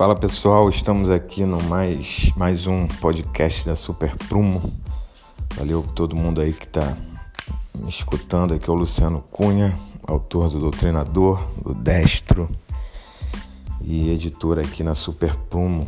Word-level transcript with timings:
Fala 0.00 0.16
pessoal, 0.16 0.66
estamos 0.70 1.10
aqui 1.10 1.44
no 1.44 1.62
mais, 1.64 2.32
mais 2.34 2.66
um 2.66 2.86
podcast 2.86 3.66
da 3.66 3.76
Super 3.76 4.16
Prumo. 4.16 4.72
Valeu 5.54 5.82
todo 5.94 6.16
mundo 6.16 6.40
aí 6.40 6.54
que 6.54 6.64
está 6.64 6.96
me 7.78 7.90
escutando. 7.90 8.54
Aqui 8.54 8.70
é 8.70 8.72
o 8.72 8.76
Luciano 8.76 9.22
Cunha, 9.30 9.78
autor 10.08 10.48
do 10.48 10.58
Doutrinador, 10.58 11.46
do 11.62 11.74
Destro 11.74 12.48
e 13.78 14.08
editor 14.10 14.58
aqui 14.58 14.82
na 14.82 14.94
Super 14.94 15.36
Prumo. 15.36 15.86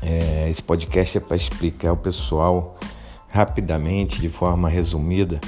É, 0.00 0.48
esse 0.48 0.62
podcast 0.62 1.18
é 1.18 1.20
para 1.20 1.36
explicar 1.36 1.90
ao 1.90 1.98
pessoal 1.98 2.78
rapidamente, 3.28 4.22
de 4.22 4.30
forma 4.30 4.70
resumida, 4.70 5.38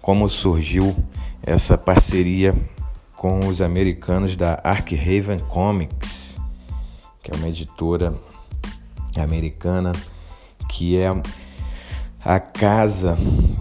como 0.00 0.26
surgiu 0.26 0.96
essa 1.42 1.76
parceria 1.76 2.56
com 3.14 3.40
os 3.40 3.60
americanos 3.60 4.38
da 4.38 4.58
Arkhaven 4.64 5.40
Comics, 5.50 6.23
que 7.24 7.30
é 7.30 7.34
uma 7.36 7.48
editora 7.48 8.14
americana 9.16 9.92
que 10.68 10.98
é 10.98 11.10
a 12.22 12.38
casa 12.38 13.16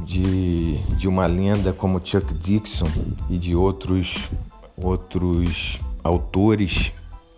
de, 0.05 0.77
de 0.97 1.07
uma 1.07 1.25
lenda 1.25 1.71
como 1.71 2.01
Chuck 2.03 2.33
Dixon 2.33 2.89
e 3.29 3.37
de 3.37 3.55
outros 3.55 4.29
outros 4.75 5.79
autores 6.03 6.91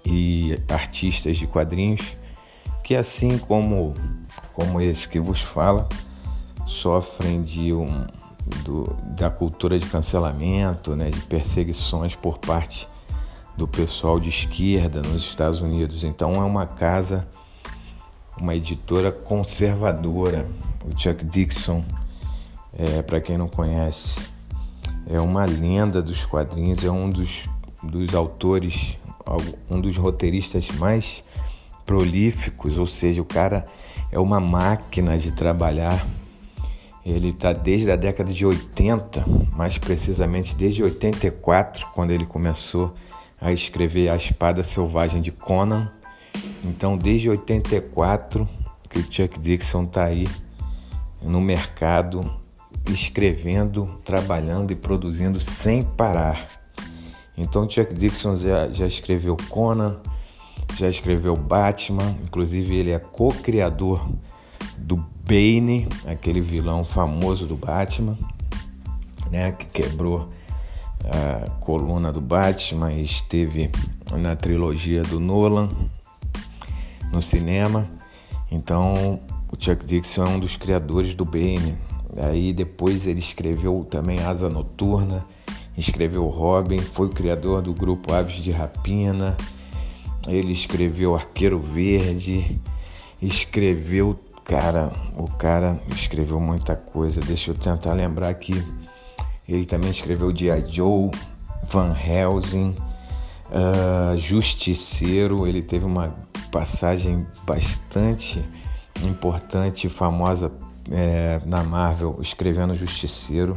e 0.03 0.59
artistas 0.67 1.37
de 1.37 1.45
quadrinhos 1.45 2.17
que 2.83 2.95
assim 2.95 3.37
como 3.37 3.93
como 4.53 4.81
esse 4.81 5.07
que 5.07 5.19
vos 5.19 5.41
fala 5.41 5.87
sofrem 6.65 7.43
de 7.43 7.71
um 7.71 8.05
do, 8.63 8.95
da 9.17 9.29
cultura 9.29 9.77
de 9.77 9.85
cancelamento, 9.87 10.95
né, 10.95 11.09
de 11.09 11.19
perseguições 11.21 12.15
por 12.15 12.37
parte 12.37 12.87
do 13.57 13.67
pessoal 13.67 14.19
de 14.19 14.29
esquerda 14.29 15.01
nos 15.01 15.23
Estados 15.23 15.61
Unidos. 15.61 16.03
Então 16.03 16.33
é 16.33 16.43
uma 16.43 16.65
casa, 16.65 17.27
uma 18.39 18.55
editora 18.55 19.11
conservadora. 19.11 20.47
O 20.83 20.99
Chuck 20.99 21.25
Dixon, 21.25 21.83
é, 22.77 23.01
para 23.01 23.19
quem 23.19 23.37
não 23.37 23.47
conhece, 23.47 24.19
é 25.07 25.19
uma 25.19 25.45
lenda 25.45 26.01
dos 26.01 26.25
quadrinhos, 26.25 26.83
é 26.83 26.91
um 26.91 27.09
dos, 27.09 27.43
dos 27.81 28.13
autores, 28.13 28.97
um 29.69 29.81
dos 29.81 29.97
roteiristas 29.97 30.69
mais 30.71 31.23
prolíficos, 31.85 32.77
ou 32.77 32.85
seja, 32.85 33.21
o 33.21 33.25
cara 33.25 33.65
é 34.11 34.19
uma 34.19 34.39
máquina 34.39 35.17
de 35.17 35.31
trabalhar 35.31 36.05
ele 37.05 37.29
está 37.29 37.53
desde 37.53 37.91
a 37.91 37.95
década 37.95 38.33
de 38.33 38.43
80, 38.43 39.23
mais 39.55 39.77
precisamente 39.77 40.55
desde 40.55 40.81
84, 40.81 41.85
quando 41.93 42.09
ele 42.09 42.25
começou 42.25 42.95
a 43.45 43.53
escrever 43.53 44.09
A 44.09 44.15
Espada 44.15 44.63
Selvagem 44.63 45.21
de 45.21 45.31
Conan. 45.31 45.91
Então, 46.63 46.97
desde 46.97 47.29
84 47.29 48.49
que 48.89 48.97
o 48.97 49.03
Chuck 49.03 49.39
Dixon 49.39 49.83
está 49.83 50.05
aí 50.05 50.27
no 51.21 51.39
mercado, 51.39 52.41
escrevendo, 52.89 53.99
trabalhando 54.03 54.71
e 54.71 54.75
produzindo 54.75 55.39
sem 55.39 55.83
parar. 55.83 56.47
Então, 57.37 57.69
Chuck 57.69 57.93
Dixon 57.93 58.35
já, 58.35 58.67
já 58.69 58.87
escreveu 58.87 59.37
Conan, 59.47 59.97
já 60.75 60.89
escreveu 60.89 61.35
Batman, 61.35 62.17
inclusive 62.23 62.75
ele 62.75 62.89
é 62.89 62.99
co-criador 62.99 64.09
do 64.75 64.97
Bane, 64.97 65.87
aquele 66.07 66.41
vilão 66.41 66.83
famoso 66.83 67.45
do 67.45 67.55
Batman, 67.55 68.17
né, 69.29 69.51
que 69.51 69.65
quebrou 69.67 70.29
a 71.11 71.49
coluna 71.61 72.11
do 72.11 72.21
Batman 72.21 72.93
esteve 72.93 73.71
na 74.17 74.35
trilogia 74.35 75.01
do 75.03 75.19
Nolan 75.19 75.69
no 77.11 77.21
cinema. 77.21 77.87
Então, 78.51 79.19
o 79.51 79.55
Chuck 79.57 79.85
Dixon 79.85 80.23
é 80.23 80.29
um 80.29 80.39
dos 80.39 80.57
criadores 80.57 81.13
do 81.13 81.25
Bane. 81.25 81.77
Aí 82.17 82.53
depois 82.53 83.07
ele 83.07 83.19
escreveu 83.19 83.85
também 83.89 84.19
Asa 84.19 84.49
Noturna, 84.49 85.25
escreveu 85.77 86.25
Robin, 86.27 86.77
foi 86.79 87.07
o 87.07 87.11
criador 87.11 87.61
do 87.61 87.73
grupo 87.73 88.13
Aves 88.13 88.35
de 88.35 88.51
Rapina. 88.51 89.35
Ele 90.27 90.53
escreveu 90.53 91.15
Arqueiro 91.15 91.59
Verde, 91.59 92.59
escreveu 93.21 94.17
Cara, 94.45 94.91
o 95.17 95.27
cara 95.27 95.75
escreveu 95.87 96.39
muita 96.39 96.75
coisa. 96.75 97.19
Deixa 97.19 97.49
eu 97.49 97.55
tentar 97.55 97.93
lembrar 97.93 98.29
aqui. 98.29 98.53
Ele 99.47 99.65
também 99.65 99.91
escreveu 99.91 100.31
Dia 100.31 100.63
Joe, 100.67 101.11
Van 101.63 101.95
Helsing, 101.95 102.75
uh, 103.49 104.17
Justiceiro. 104.17 105.45
Ele 105.45 105.61
teve 105.61 105.85
uma 105.85 106.15
passagem 106.51 107.25
bastante 107.45 108.43
importante 109.03 109.87
e 109.87 109.89
famosa 109.89 110.51
é, 110.91 111.41
na 111.45 111.63
Marvel, 111.63 112.17
escrevendo 112.21 112.73
Justiceiro. 112.73 113.55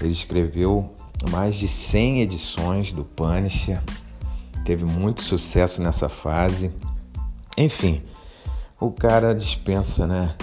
Ele 0.00 0.12
escreveu 0.12 0.92
mais 1.30 1.54
de 1.54 1.68
100 1.68 2.20
edições 2.22 2.92
do 2.92 3.04
Punisher. 3.04 3.80
Teve 4.64 4.84
muito 4.84 5.22
sucesso 5.22 5.80
nessa 5.80 6.08
fase. 6.08 6.72
Enfim, 7.56 8.02
o 8.80 8.90
cara 8.90 9.34
dispensa 9.34 10.06
né, 10.06 10.34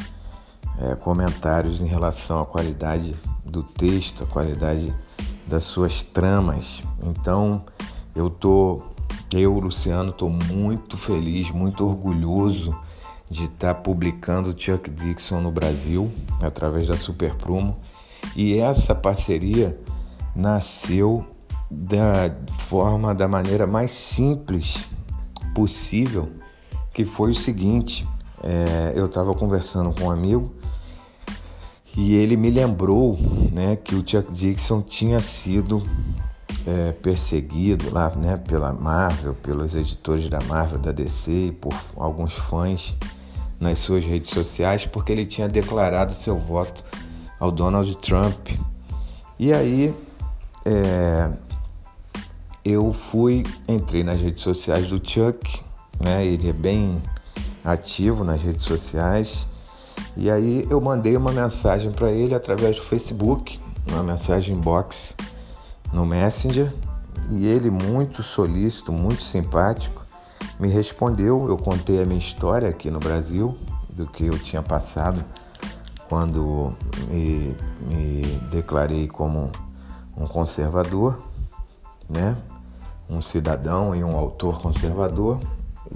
é, 0.79 0.95
comentários 0.95 1.81
em 1.81 1.87
relação 1.87 2.39
à 2.39 2.45
qualidade 2.45 3.13
do 3.43 3.63
texto, 3.63 4.23
a 4.23 4.27
qualidade 4.27 4.93
das 5.47 5.63
suas 5.63 6.03
tramas. 6.03 6.83
Então 7.03 7.63
eu 8.15 8.29
tô, 8.29 8.81
eu, 9.33 9.59
Luciano, 9.59 10.11
tô 10.11 10.29
muito 10.29 10.97
feliz, 10.97 11.51
muito 11.51 11.85
orgulhoso 11.85 12.75
de 13.29 13.45
estar 13.45 13.73
tá 13.73 13.81
publicando 13.81 14.53
Chuck 14.57 14.89
Dixon 14.89 15.41
no 15.41 15.51
Brasil 15.51 16.11
através 16.41 16.87
da 16.87 16.97
Super 16.97 17.35
Prumo. 17.35 17.77
E 18.35 18.57
essa 18.57 18.93
parceria 18.93 19.79
nasceu 20.35 21.25
da 21.69 22.33
forma, 22.59 23.15
da 23.15 23.27
maneira 23.27 23.65
mais 23.65 23.91
simples 23.91 24.85
possível, 25.55 26.29
que 26.93 27.05
foi 27.05 27.31
o 27.31 27.35
seguinte: 27.35 28.05
é, 28.43 28.93
eu 28.95 29.05
estava 29.05 29.33
conversando 29.33 29.93
com 29.93 30.07
um 30.07 30.11
amigo 30.11 30.47
e 31.95 32.15
ele 32.15 32.37
me 32.37 32.49
lembrou 32.49 33.17
né, 33.51 33.75
que 33.75 33.95
o 33.95 34.03
Chuck 34.05 34.31
Dixon 34.31 34.81
tinha 34.81 35.19
sido 35.19 35.83
é, 36.65 36.91
perseguido 36.93 37.91
lá 37.91 38.09
né, 38.15 38.37
pela 38.37 38.71
Marvel, 38.71 39.33
pelos 39.35 39.75
editores 39.75 40.29
da 40.29 40.39
Marvel, 40.47 40.79
da 40.79 40.91
DC 40.91 41.31
e 41.31 41.51
por 41.51 41.73
alguns 41.97 42.33
fãs 42.33 42.95
nas 43.59 43.79
suas 43.79 44.03
redes 44.03 44.29
sociais 44.29 44.85
porque 44.85 45.11
ele 45.11 45.25
tinha 45.25 45.47
declarado 45.47 46.13
seu 46.13 46.37
voto 46.37 46.83
ao 47.39 47.51
Donald 47.51 47.95
Trump. 47.97 48.49
E 49.37 49.51
aí 49.53 49.93
é, 50.63 51.29
eu 52.63 52.93
fui, 52.93 53.43
entrei 53.67 54.03
nas 54.03 54.19
redes 54.19 54.41
sociais 54.41 54.87
do 54.87 54.97
Chuck, 54.97 55.61
né, 55.99 56.25
ele 56.25 56.49
é 56.49 56.53
bem 56.53 57.01
ativo 57.63 58.23
nas 58.23 58.41
redes 58.41 58.63
sociais. 58.63 59.47
E 60.17 60.29
aí 60.29 60.67
eu 60.69 60.79
mandei 60.81 61.15
uma 61.15 61.31
mensagem 61.31 61.91
para 61.91 62.11
ele 62.11 62.35
através 62.35 62.75
do 62.75 62.83
Facebook, 62.83 63.59
uma 63.91 64.03
mensagem 64.03 64.55
box 64.55 65.15
no 65.93 66.05
Messenger, 66.05 66.71
e 67.29 67.47
ele 67.47 67.69
muito 67.69 68.21
solícito, 68.21 68.91
muito 68.91 69.21
simpático, 69.21 70.05
me 70.59 70.67
respondeu. 70.67 71.47
Eu 71.47 71.57
contei 71.57 72.01
a 72.01 72.05
minha 72.05 72.19
história 72.19 72.69
aqui 72.69 72.91
no 72.91 72.99
Brasil, 72.99 73.57
do 73.89 74.07
que 74.07 74.25
eu 74.25 74.37
tinha 74.39 74.61
passado 74.61 75.23
quando 76.09 76.73
me, 77.07 77.55
me 77.81 78.21
declarei 78.51 79.07
como 79.07 79.49
um 80.17 80.27
conservador, 80.27 81.21
né? 82.09 82.35
um 83.09 83.21
cidadão 83.21 83.95
e 83.95 84.03
um 84.03 84.17
autor 84.17 84.61
conservador, 84.61 85.39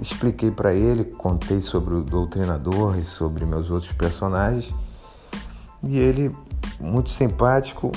expliquei 0.00 0.50
para 0.50 0.74
ele, 0.74 1.04
contei 1.04 1.60
sobre 1.60 1.94
o 1.94 2.02
doutrinador 2.02 2.98
e 2.98 3.04
sobre 3.04 3.44
meus 3.46 3.70
outros 3.70 3.92
personagens. 3.92 4.74
E 5.82 5.98
ele, 5.98 6.34
muito 6.80 7.10
simpático, 7.10 7.92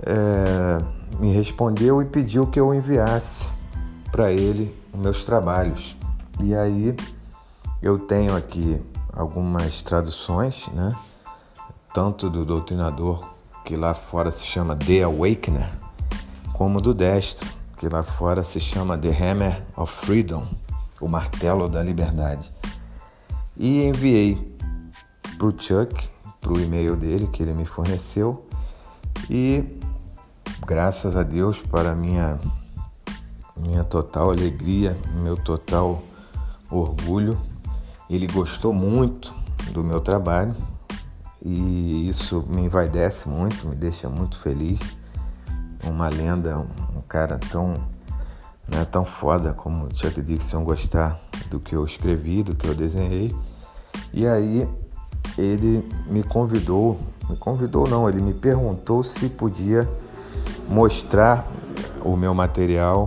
é, 0.00 0.78
me 1.18 1.32
respondeu 1.32 2.00
e 2.00 2.04
pediu 2.04 2.46
que 2.46 2.60
eu 2.60 2.74
enviasse 2.74 3.50
para 4.10 4.32
ele 4.32 4.74
os 4.92 5.00
meus 5.00 5.24
trabalhos. 5.24 5.96
E 6.42 6.54
aí 6.54 6.94
eu 7.82 7.98
tenho 7.98 8.36
aqui 8.36 8.80
algumas 9.12 9.82
traduções, 9.82 10.66
né? 10.72 10.94
Tanto 11.92 12.30
do 12.30 12.44
doutrinador, 12.44 13.24
que 13.64 13.74
lá 13.74 13.92
fora 13.92 14.30
se 14.30 14.46
chama 14.46 14.76
The 14.76 15.02
Awakener, 15.02 15.68
como 16.52 16.80
do 16.80 16.94
destro, 16.94 17.48
que 17.76 17.88
lá 17.88 18.02
fora 18.02 18.42
se 18.42 18.60
chama 18.60 18.96
The 18.96 19.08
Hammer 19.08 19.64
of 19.76 19.92
Freedom 19.92 20.46
o 21.00 21.08
martelo 21.08 21.68
da 21.68 21.82
liberdade. 21.82 22.50
E 23.56 23.84
enviei 23.84 24.56
para 25.36 25.46
o 25.46 25.50
Chuck, 25.50 26.08
para 26.40 26.52
o 26.52 26.60
e-mail 26.60 26.96
dele 26.96 27.26
que 27.26 27.42
ele 27.42 27.54
me 27.54 27.64
forneceu. 27.64 28.46
E 29.28 29.78
graças 30.66 31.16
a 31.16 31.22
Deus, 31.22 31.58
para 31.58 31.94
minha, 31.94 32.38
minha 33.56 33.84
total 33.84 34.30
alegria, 34.30 34.96
meu 35.22 35.36
total 35.36 36.02
orgulho. 36.70 37.40
Ele 38.08 38.26
gostou 38.26 38.72
muito 38.72 39.34
do 39.72 39.84
meu 39.84 40.00
trabalho 40.00 40.54
e 41.44 42.08
isso 42.08 42.44
me 42.48 42.62
envaidece 42.62 43.28
muito, 43.28 43.66
me 43.66 43.76
deixa 43.76 44.08
muito 44.08 44.38
feliz. 44.38 44.80
Uma 45.84 46.08
lenda, 46.08 46.58
um 46.94 47.00
cara 47.02 47.38
tão, 47.38 47.74
né, 48.68 48.84
tão 48.84 49.04
foda 49.04 49.52
como 49.52 49.88
Chuck 49.94 50.20
Dixon 50.20 50.62
gostar 50.62 51.18
do 51.50 51.58
que 51.58 51.74
eu 51.74 51.84
escrevi, 51.84 52.42
do 52.42 52.54
que 52.54 52.68
eu 52.68 52.74
desenhei. 52.74 53.34
E 54.12 54.26
aí 54.26 54.68
ele 55.36 55.88
me 56.06 56.22
convidou, 56.22 56.98
me 57.28 57.36
convidou 57.36 57.88
não, 57.88 58.08
ele 58.08 58.20
me 58.20 58.34
perguntou 58.34 59.02
se 59.02 59.28
podia 59.28 59.88
mostrar 60.68 61.46
o 62.04 62.16
meu 62.16 62.34
material 62.34 63.06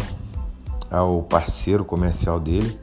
ao 0.90 1.24
parceiro 1.24 1.86
comercial 1.86 2.40
dele, 2.40 2.78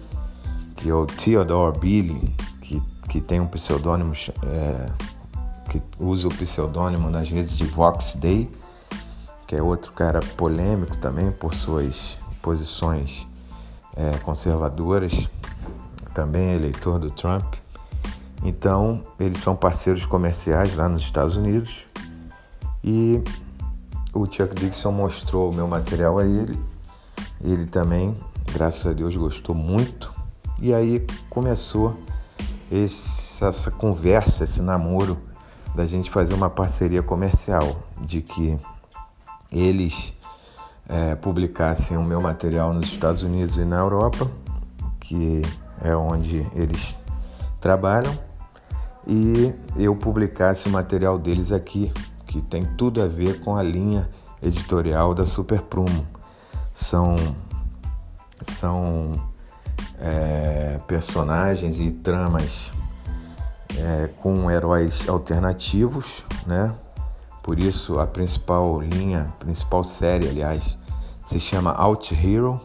que 0.76 0.88
é 0.88 0.94
o 0.94 1.06
Theodore 1.06 1.78
Billy, 1.78 2.34
que, 2.62 2.82
que 3.08 3.20
tem 3.20 3.40
um 3.40 3.46
pseudônimo, 3.46 4.14
é, 4.46 4.86
que 5.70 5.82
usa 5.98 6.28
o 6.28 6.34
pseudônimo 6.34 7.10
nas 7.10 7.28
redes 7.28 7.52
de 7.52 7.64
Vox 7.64 8.14
Day, 8.14 8.50
que 9.46 9.56
é 9.56 9.62
outro 9.62 9.92
cara 9.92 10.20
polêmico 10.36 10.96
também 10.98 11.30
por 11.30 11.54
suas 11.54 12.18
posições 12.48 13.26
é, 13.94 14.16
conservadoras, 14.20 15.28
também 16.14 16.48
é 16.48 16.54
eleitor 16.54 16.98
do 16.98 17.10
Trump. 17.10 17.56
Então, 18.42 19.02
eles 19.20 19.40
são 19.40 19.54
parceiros 19.54 20.06
comerciais 20.06 20.74
lá 20.74 20.88
nos 20.88 21.02
Estados 21.02 21.36
Unidos 21.36 21.84
e 22.82 23.22
o 24.14 24.24
Chuck 24.24 24.54
Dixon 24.54 24.92
mostrou 24.92 25.50
o 25.50 25.54
meu 25.54 25.68
material 25.68 26.18
a 26.18 26.24
ele. 26.24 26.58
Ele 27.44 27.66
também, 27.66 28.14
graças 28.50 28.86
a 28.86 28.94
Deus, 28.94 29.14
gostou 29.14 29.54
muito. 29.54 30.10
E 30.58 30.72
aí 30.72 31.06
começou 31.28 31.98
esse, 32.72 33.44
essa 33.44 33.70
conversa, 33.70 34.44
esse 34.44 34.62
namoro 34.62 35.18
da 35.74 35.86
gente 35.86 36.10
fazer 36.10 36.32
uma 36.32 36.48
parceria 36.48 37.02
comercial, 37.02 37.82
de 38.00 38.22
que 38.22 38.58
eles 39.52 40.16
é, 40.88 41.14
publicassem 41.14 41.96
o 41.96 42.02
meu 42.02 42.20
material 42.20 42.72
nos 42.72 42.86
Estados 42.86 43.22
Unidos 43.22 43.58
e 43.58 43.64
na 43.64 43.76
Europa, 43.76 44.30
que 44.98 45.42
é 45.82 45.94
onde 45.94 46.46
eles 46.54 46.96
trabalham, 47.60 48.16
e 49.06 49.54
eu 49.76 49.94
publicasse 49.94 50.68
o 50.68 50.70
material 50.70 51.18
deles 51.18 51.52
aqui 51.52 51.92
que 52.26 52.42
tem 52.42 52.62
tudo 52.76 53.02
a 53.02 53.06
ver 53.06 53.40
com 53.40 53.56
a 53.56 53.62
linha 53.62 54.08
editorial 54.42 55.14
da 55.14 55.26
Super 55.26 55.62
Prumo. 55.62 56.06
São, 56.74 57.16
são 58.42 59.12
é, 59.98 60.78
personagens 60.86 61.80
e 61.80 61.90
tramas 61.90 62.70
é, 63.76 64.08
com 64.18 64.50
heróis 64.50 65.08
alternativos, 65.08 66.24
né? 66.46 66.74
Por 67.48 67.58
isso 67.58 67.98
a 67.98 68.06
principal 68.06 68.78
linha, 68.78 69.32
principal 69.38 69.82
série, 69.82 70.28
aliás, 70.28 70.62
se 71.26 71.40
chama 71.40 71.72
Out 71.72 72.14
Hero, 72.14 72.60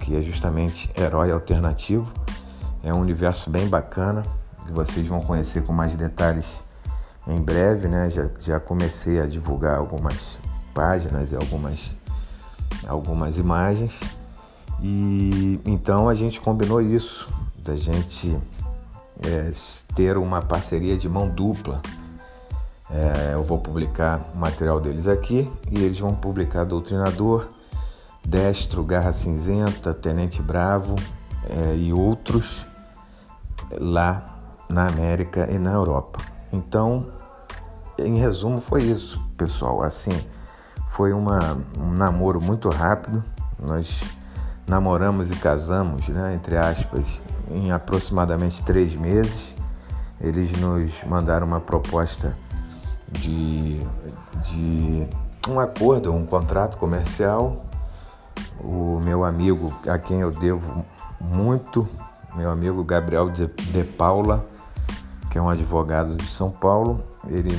que 0.00 0.16
é 0.16 0.22
justamente 0.22 0.90
herói 0.96 1.30
alternativo. 1.30 2.10
É 2.82 2.94
um 2.94 3.00
universo 3.00 3.50
bem 3.50 3.68
bacana 3.68 4.22
que 4.64 4.72
vocês 4.72 5.06
vão 5.06 5.20
conhecer 5.20 5.62
com 5.64 5.74
mais 5.74 5.94
detalhes 5.96 6.64
em 7.26 7.42
breve, 7.42 7.88
né? 7.88 8.08
Já, 8.08 8.30
já 8.40 8.58
comecei 8.58 9.20
a 9.20 9.26
divulgar 9.26 9.76
algumas 9.76 10.38
páginas 10.72 11.30
e 11.30 11.36
algumas, 11.36 11.94
algumas 12.88 13.36
imagens. 13.36 14.00
E 14.80 15.60
então 15.66 16.08
a 16.08 16.14
gente 16.14 16.40
combinou 16.40 16.80
isso, 16.80 17.28
da 17.58 17.76
gente 17.76 18.34
é, 19.26 19.52
ter 19.94 20.16
uma 20.16 20.40
parceria 20.40 20.96
de 20.96 21.06
mão 21.06 21.28
dupla. 21.28 21.82
É, 22.94 23.32
eu 23.32 23.42
vou 23.42 23.58
publicar 23.58 24.20
o 24.34 24.36
material 24.36 24.78
deles 24.78 25.08
aqui 25.08 25.50
e 25.70 25.82
eles 25.82 25.98
vão 25.98 26.14
publicar 26.14 26.64
Doutrinador, 26.64 27.48
Destro, 28.22 28.84
Garra 28.84 29.12
Cinzenta, 29.14 29.94
Tenente 29.94 30.42
Bravo 30.42 30.94
é, 31.48 31.74
e 31.74 31.90
outros 31.92 32.66
lá 33.72 34.24
na 34.68 34.86
América 34.86 35.50
e 35.50 35.58
na 35.58 35.72
Europa. 35.72 36.20
Então, 36.52 37.10
em 37.98 38.18
resumo, 38.18 38.60
foi 38.60 38.82
isso, 38.82 39.22
pessoal. 39.38 39.82
Assim, 39.82 40.12
foi 40.88 41.14
uma, 41.14 41.56
um 41.78 41.92
namoro 41.92 42.42
muito 42.42 42.68
rápido. 42.68 43.24
Nós 43.58 44.02
namoramos 44.66 45.30
e 45.30 45.36
casamos, 45.36 46.08
né, 46.08 46.34
entre 46.34 46.58
aspas, 46.58 47.20
em 47.50 47.72
aproximadamente 47.72 48.62
três 48.62 48.94
meses. 48.94 49.54
Eles 50.20 50.52
nos 50.60 51.02
mandaram 51.04 51.46
uma 51.46 51.60
proposta 51.60 52.36
de, 53.12 53.80
de 54.42 55.06
um 55.48 55.60
acordo, 55.60 56.12
um 56.12 56.24
contrato 56.24 56.76
comercial. 56.76 57.64
O 58.60 59.00
meu 59.04 59.24
amigo, 59.24 59.66
a 59.86 59.98
quem 59.98 60.20
eu 60.20 60.30
devo 60.30 60.84
muito, 61.20 61.88
meu 62.34 62.50
amigo 62.50 62.82
Gabriel 62.84 63.30
de, 63.30 63.46
de 63.46 63.84
Paula, 63.84 64.46
que 65.30 65.38
é 65.38 65.42
um 65.42 65.48
advogado 65.48 66.16
de 66.16 66.26
São 66.26 66.50
Paulo. 66.50 67.02
Ele 67.28 67.56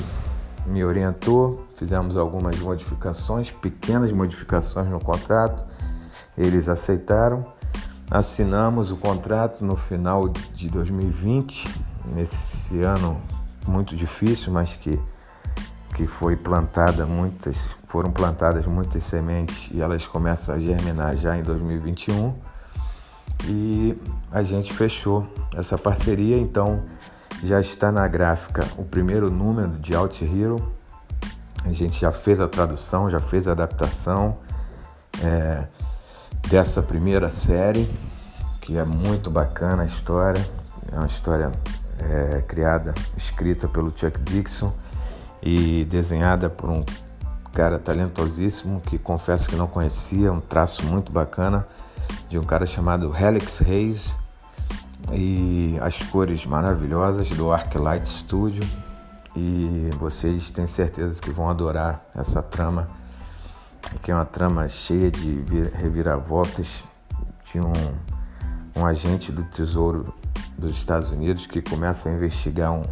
me 0.66 0.84
orientou, 0.84 1.66
fizemos 1.74 2.16
algumas 2.16 2.58
modificações, 2.58 3.50
pequenas 3.50 4.10
modificações 4.12 4.86
no 4.88 4.98
contrato. 4.98 5.64
Eles 6.36 6.68
aceitaram, 6.68 7.42
assinamos 8.10 8.90
o 8.90 8.96
contrato 8.96 9.64
no 9.64 9.76
final 9.76 10.28
de 10.28 10.68
2020, 10.68 11.82
nesse 12.06 12.80
ano 12.80 13.20
muito 13.66 13.94
difícil, 13.94 14.52
mas 14.52 14.76
que 14.76 15.00
que 15.94 16.08
foi 16.08 16.34
plantada 16.34 17.06
muitas, 17.06 17.68
foram 17.84 18.10
plantadas 18.10 18.66
muitas 18.66 19.04
sementes 19.04 19.70
e 19.72 19.80
elas 19.80 20.04
começam 20.06 20.54
a 20.54 20.58
germinar 20.58 21.16
já 21.16 21.38
em 21.38 21.42
2021. 21.42 22.34
E 23.44 23.96
a 24.30 24.42
gente 24.42 24.74
fechou 24.74 25.26
essa 25.56 25.78
parceria, 25.78 26.36
então 26.36 26.82
já 27.44 27.60
está 27.60 27.92
na 27.92 28.06
gráfica 28.08 28.66
o 28.76 28.84
primeiro 28.84 29.30
número 29.30 29.70
de 29.78 29.94
Out 29.94 30.24
Hero. 30.24 30.72
A 31.64 31.70
gente 31.70 32.00
já 32.00 32.10
fez 32.10 32.40
a 32.40 32.48
tradução, 32.48 33.08
já 33.08 33.20
fez 33.20 33.46
a 33.46 33.52
adaptação 33.52 34.34
é, 35.22 35.64
dessa 36.48 36.82
primeira 36.82 37.30
série, 37.30 37.88
que 38.60 38.76
é 38.76 38.84
muito 38.84 39.30
bacana 39.30 39.84
a 39.84 39.86
história. 39.86 40.44
É 40.90 40.96
uma 40.96 41.06
história 41.06 41.52
é, 42.00 42.42
criada, 42.42 42.92
escrita 43.16 43.68
pelo 43.68 43.96
Chuck 43.96 44.20
Dixon 44.20 44.72
e 45.44 45.84
desenhada 45.84 46.48
por 46.48 46.70
um 46.70 46.82
cara 47.52 47.78
talentosíssimo 47.78 48.80
que 48.80 48.98
confesso 48.98 49.48
que 49.48 49.54
não 49.54 49.66
conhecia, 49.66 50.32
um 50.32 50.40
traço 50.40 50.84
muito 50.86 51.12
bacana 51.12 51.66
de 52.28 52.38
um 52.38 52.44
cara 52.44 52.66
chamado 52.66 53.14
Helix 53.14 53.58
Reis 53.58 54.14
e 55.12 55.76
as 55.80 56.02
cores 56.02 56.46
maravilhosas 56.46 57.28
do 57.28 57.52
Arclight 57.52 58.08
Studio. 58.08 58.64
E 59.36 59.90
vocês 59.98 60.50
têm 60.50 60.66
certeza 60.66 61.20
que 61.20 61.30
vão 61.30 61.50
adorar 61.50 62.04
essa 62.14 62.42
trama 62.42 62.86
que 64.02 64.10
é 64.10 64.14
uma 64.14 64.24
trama 64.24 64.66
cheia 64.68 65.10
de 65.10 65.42
reviravoltas 65.74 66.84
de 67.44 67.60
um, 67.60 67.72
um 68.76 68.86
agente 68.86 69.30
do 69.30 69.44
Tesouro 69.44 70.12
dos 70.58 70.72
Estados 70.76 71.10
Unidos 71.10 71.46
que 71.46 71.62
começa 71.62 72.08
a 72.08 72.12
investigar 72.12 72.72
um, 72.72 72.82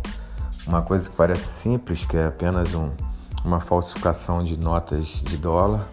uma 0.66 0.82
coisa 0.82 1.08
que 1.08 1.16
parece 1.16 1.46
simples, 1.46 2.04
que 2.04 2.16
é 2.16 2.26
apenas 2.26 2.74
um, 2.74 2.90
uma 3.44 3.60
falsificação 3.60 4.44
de 4.44 4.56
notas 4.56 5.06
de 5.06 5.36
dólar 5.36 5.86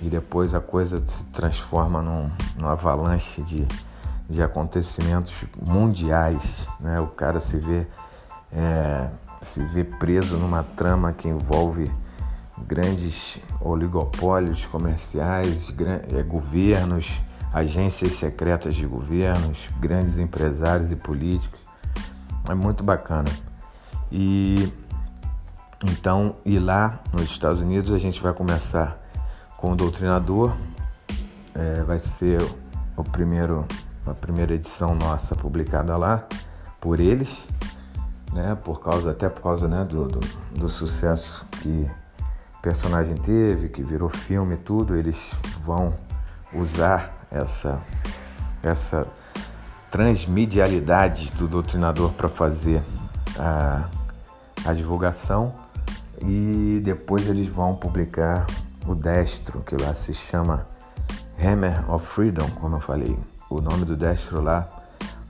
e 0.00 0.08
depois 0.08 0.54
a 0.54 0.60
coisa 0.60 1.04
se 1.06 1.24
transforma 1.26 2.02
num, 2.02 2.30
num 2.58 2.68
avalanche 2.68 3.42
de 3.42 3.66
de 4.28 4.42
acontecimentos 4.42 5.32
mundiais, 5.66 6.68
né? 6.80 6.98
O 7.00 7.08
cara 7.08 7.40
se 7.40 7.58
vê 7.58 7.86
é, 8.52 9.08
se 9.40 9.62
vê 9.62 9.84
preso 9.84 10.36
numa 10.36 10.62
trama 10.62 11.12
que 11.12 11.28
envolve 11.28 11.92
grandes 12.66 13.38
oligopólios 13.60 14.64
comerciais, 14.66 15.72
é, 16.16 16.22
governos, 16.22 17.20
agências 17.52 18.12
secretas 18.12 18.74
de 18.74 18.86
governos, 18.86 19.68
grandes 19.78 20.18
empresários 20.18 20.90
e 20.92 20.96
políticos. 20.96 21.60
É 22.48 22.54
muito 22.54 22.82
bacana. 22.82 23.30
E 24.16 24.72
então, 25.84 26.36
e 26.44 26.56
lá 26.56 27.00
nos 27.12 27.24
Estados 27.24 27.60
Unidos 27.60 27.90
a 27.92 27.98
gente 27.98 28.22
vai 28.22 28.32
começar 28.32 28.96
com 29.56 29.72
o 29.72 29.76
Doutrinador, 29.76 30.56
é, 31.52 31.82
vai 31.82 31.98
ser 31.98 32.40
o 32.96 33.02
primeiro 33.02 33.66
uma 34.06 34.14
primeira 34.14 34.54
edição 34.54 34.94
nossa 34.94 35.34
publicada 35.34 35.96
lá 35.96 36.28
por 36.80 37.00
eles, 37.00 37.48
né? 38.32 38.54
Por 38.54 38.80
causa 38.80 39.10
até 39.10 39.28
por 39.28 39.42
causa 39.42 39.66
né, 39.66 39.84
do, 39.84 40.06
do, 40.06 40.20
do 40.60 40.68
sucesso 40.68 41.44
que 41.60 41.90
o 42.56 42.62
personagem 42.62 43.16
teve, 43.16 43.68
que 43.68 43.82
virou 43.82 44.08
filme 44.08 44.54
e 44.54 44.58
tudo, 44.58 44.94
eles 44.94 45.32
vão 45.64 45.92
usar 46.52 47.26
essa 47.32 47.82
essa 48.62 49.10
transmedialidade 49.90 51.32
do 51.32 51.48
doutrinador 51.48 52.12
para 52.12 52.28
fazer 52.28 52.80
a, 53.36 53.88
a 54.64 54.72
divulgação 54.72 55.52
e 56.20 56.80
depois 56.82 57.28
eles 57.28 57.46
vão 57.48 57.74
publicar 57.74 58.46
o 58.86 58.94
destro, 58.94 59.60
que 59.62 59.76
lá 59.76 59.94
se 59.94 60.14
chama 60.14 60.66
Hammer 61.42 61.90
of 61.92 62.06
Freedom, 62.06 62.48
como 62.60 62.76
eu 62.76 62.80
falei. 62.80 63.18
O 63.50 63.60
nome 63.60 63.84
do 63.84 63.96
destro 63.96 64.42
lá 64.42 64.68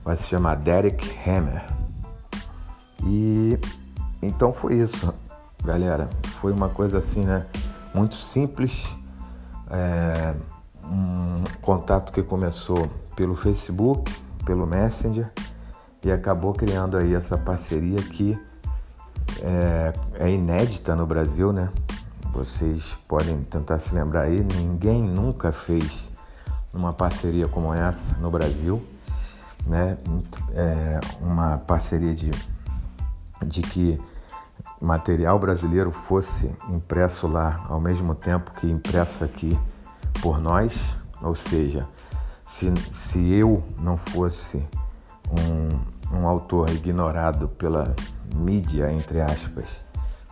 vai 0.03 0.15
se 0.15 0.27
chamar 0.27 0.55
Derek 0.55 1.17
Hammer. 1.27 1.65
E 3.03 3.59
então 4.21 4.51
foi 4.53 4.75
isso, 4.75 5.13
galera. 5.63 6.09
Foi 6.41 6.51
uma 6.51 6.69
coisa 6.69 6.97
assim, 6.97 7.23
né? 7.23 7.45
Muito 7.93 8.15
simples. 8.15 8.85
É, 9.69 10.33
um 10.83 11.43
contato 11.61 12.11
que 12.11 12.21
começou 12.21 12.89
pelo 13.15 13.35
Facebook, 13.35 14.13
pelo 14.45 14.65
Messenger 14.65 15.31
e 16.03 16.11
acabou 16.11 16.53
criando 16.53 16.97
aí 16.97 17.15
essa 17.15 17.37
parceria 17.37 17.97
que 17.97 18.37
é, 19.41 19.93
é 20.19 20.29
inédita 20.29 20.95
no 20.95 21.05
Brasil, 21.05 21.51
né? 21.51 21.69
Vocês 22.33 22.97
podem 23.07 23.41
tentar 23.43 23.79
se 23.79 23.95
lembrar 23.95 24.23
aí, 24.23 24.43
ninguém 24.43 25.01
nunca 25.01 25.51
fez 25.51 26.09
uma 26.73 26.91
parceria 26.91 27.47
como 27.47 27.73
essa 27.73 28.17
no 28.17 28.29
Brasil, 28.29 28.85
né? 29.65 29.97
É 30.53 30.99
uma 31.21 31.57
parceria 31.57 32.13
de, 32.13 32.31
de 33.45 33.61
que 33.61 34.01
material 34.81 35.39
brasileiro 35.39 35.91
fosse 35.91 36.53
impresso 36.69 37.27
lá 37.27 37.63
ao 37.69 37.79
mesmo 37.79 38.13
tempo 38.13 38.51
que 38.51 38.69
impresso 38.69 39.23
aqui 39.23 39.57
por 40.21 40.39
nós, 40.39 40.73
ou 41.21 41.33
seja, 41.33 41.87
se, 42.43 42.71
se 42.91 43.33
eu 43.33 43.63
não 43.79 43.97
fosse 43.97 44.57
um, 45.31 45.79
um 46.15 46.27
autor 46.27 46.69
ignorado 46.69 47.47
pela 47.47 47.95
mídia, 48.33 48.91
entre 48.91 49.21
aspas, 49.21 49.65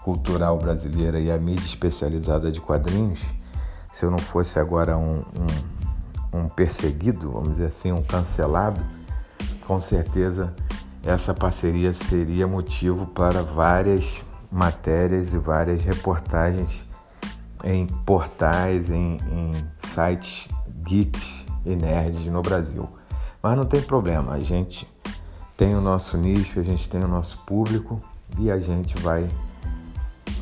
cultural 0.03 0.57
brasileira 0.57 1.19
e 1.19 1.31
a 1.31 1.37
mídia 1.37 1.65
especializada 1.65 2.51
de 2.51 2.59
quadrinhos, 2.59 3.19
se 3.91 4.05
eu 4.05 4.11
não 4.11 4.17
fosse 4.17 4.59
agora 4.59 4.97
um, 4.97 5.23
um, 6.33 6.39
um 6.39 6.49
perseguido, 6.49 7.31
vamos 7.31 7.51
dizer 7.51 7.67
assim, 7.67 7.91
um 7.91 8.03
cancelado, 8.03 8.83
com 9.67 9.79
certeza 9.79 10.53
essa 11.05 11.33
parceria 11.33 11.91
seria 11.91 12.47
motivo 12.47 13.05
para 13.07 13.43
várias 13.43 14.21
matérias 14.51 15.33
e 15.33 15.37
várias 15.37 15.83
reportagens 15.83 16.85
em 17.63 17.85
portais, 17.85 18.89
em, 18.89 19.17
em 19.31 19.51
sites 19.77 20.47
geeks 20.85 21.45
e 21.65 21.75
nerds 21.75 22.25
no 22.27 22.41
Brasil. 22.41 22.89
Mas 23.41 23.57
não 23.57 23.65
tem 23.65 23.81
problema, 23.81 24.33
a 24.33 24.39
gente 24.39 24.87
tem 25.55 25.75
o 25.75 25.81
nosso 25.81 26.17
nicho, 26.17 26.59
a 26.59 26.63
gente 26.63 26.89
tem 26.89 27.03
o 27.03 27.07
nosso 27.07 27.37
público 27.39 28.01
e 28.39 28.49
a 28.49 28.59
gente 28.59 28.99
vai 29.01 29.29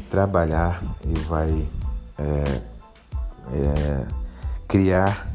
trabalhar 0.10 0.82
e 1.06 1.20
vai 1.20 1.68
é, 2.18 2.62
é, 3.53 4.08
criar 4.68 5.27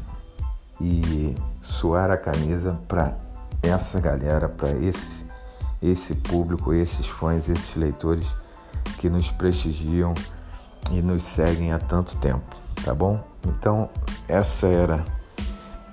e 0.79 1.35
suar 1.61 2.09
a 2.09 2.17
camisa 2.17 2.79
para 2.87 3.15
essa 3.61 3.99
galera, 3.99 4.47
para 4.47 4.71
esse, 4.71 5.25
esse 5.81 6.15
público, 6.15 6.73
esses 6.73 7.07
fãs, 7.07 7.49
esses 7.49 7.75
leitores 7.75 8.33
que 8.99 9.09
nos 9.09 9.31
prestigiam 9.31 10.13
e 10.91 11.01
nos 11.01 11.23
seguem 11.23 11.73
há 11.73 11.79
tanto 11.79 12.17
tempo, 12.17 12.55
tá 12.83 12.93
bom? 12.93 13.23
Então, 13.45 13.89
essa 14.27 14.67
era 14.67 15.05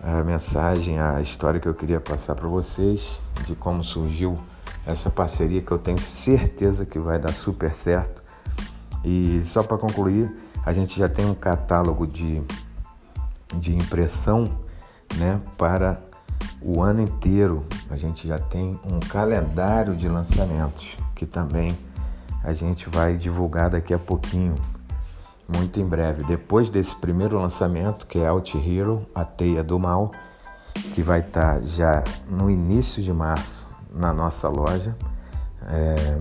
a 0.07 0.23
mensagem, 0.23 0.99
a 1.01 1.23
história 1.23 1.59
que 1.59 1.67
eu 1.67 1.73
queria 1.73 1.99
passar 1.99 2.35
para 2.35 2.47
vocês 2.47 3.19
de 3.47 3.55
como 3.55 3.83
surgiu 3.83 4.39
essa 4.87 5.09
parceria 5.09 5.63
que 5.63 5.73
eu 5.73 5.79
tenho 5.79 5.99
certeza 5.99 6.85
que 6.85 6.99
vai 6.99 7.19
dar 7.19 7.33
super 7.33 7.73
certo. 7.73 8.23
E 9.03 9.43
só 9.47 9.63
para 9.63 9.79
concluir, 9.79 10.31
a 10.65 10.75
gente 10.75 10.99
já 10.99 11.09
tem 11.09 11.25
um 11.25 11.35
catálogo 11.35 12.07
de, 12.07 12.43
de 13.55 13.75
impressão 13.75 14.45
né, 15.17 15.41
para 15.57 16.03
o 16.61 16.83
ano 16.83 17.01
inteiro. 17.01 17.65
A 17.91 17.97
gente 17.97 18.29
já 18.29 18.39
tem 18.39 18.79
um 18.85 19.01
calendário 19.01 19.97
de 19.97 20.07
lançamentos 20.07 20.99
que 21.15 21.25
também 21.25 21.79
a 22.43 22.53
gente 22.53 22.91
vai 22.91 23.17
divulgar 23.17 23.71
daqui 23.71 23.95
a 23.95 23.99
pouquinho 23.99 24.55
muito 25.49 25.79
em 25.81 25.87
breve. 25.87 26.25
Depois 26.25 26.71
desse 26.71 26.97
primeiro 26.97 27.39
lançamento, 27.39 28.07
que 28.07 28.19
é 28.19 28.27
Out 28.27 28.57
Hero, 28.57 29.07
a 29.15 29.25
Teia 29.25 29.63
do 29.63 29.79
Mal, 29.79 30.13
que 30.95 31.03
vai 31.03 31.21
estar 31.21 31.61
tá 31.61 31.65
já 31.65 32.05
no 32.29 32.51
início 32.51 33.03
de 33.03 33.13
março 33.13 33.67
na 33.93 34.13
nossa 34.13 34.49
loja, 34.49 34.97
é, 35.69 36.19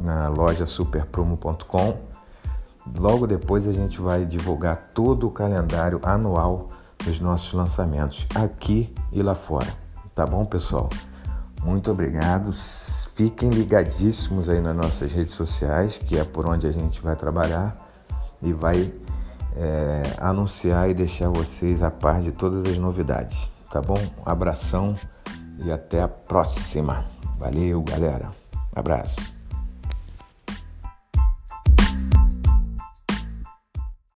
na 0.00 0.28
loja 0.28 0.66
superpromo.com. 0.66 1.96
Logo 2.98 3.26
depois 3.26 3.66
a 3.66 3.72
gente 3.72 4.00
vai 4.00 4.24
divulgar 4.24 4.90
todo 4.92 5.26
o 5.26 5.30
calendário 5.30 6.00
anual 6.02 6.68
dos 7.04 7.20
nossos 7.20 7.52
lançamentos 7.52 8.26
aqui 8.34 8.92
e 9.12 9.22
lá 9.22 9.34
fora. 9.34 9.72
Tá 10.14 10.26
bom, 10.26 10.44
pessoal? 10.44 10.88
Muito 11.62 11.90
obrigado. 11.90 12.52
Fiquem 12.52 13.48
ligadíssimos 13.48 14.48
aí 14.48 14.60
nas 14.60 14.76
nossas 14.76 15.12
redes 15.12 15.32
sociais, 15.32 15.98
que 15.98 16.18
é 16.18 16.24
por 16.24 16.46
onde 16.46 16.66
a 16.66 16.72
gente 16.72 17.00
vai 17.00 17.16
trabalhar 17.16 17.83
e 18.44 18.52
vai 18.52 18.92
é, 19.56 20.02
anunciar 20.18 20.88
e 20.90 20.94
deixar 20.94 21.28
vocês 21.28 21.82
a 21.82 21.90
par 21.90 22.20
de 22.20 22.32
todas 22.32 22.64
as 22.64 22.78
novidades, 22.78 23.50
tá 23.70 23.80
bom? 23.80 23.98
Um 24.24 24.30
abração 24.30 24.94
e 25.58 25.70
até 25.70 26.02
a 26.02 26.08
próxima. 26.08 27.04
Valeu, 27.38 27.82
galera. 27.82 28.30
Abraço. 28.74 29.34